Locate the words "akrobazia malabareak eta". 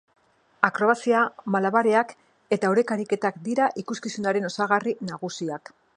0.67-2.73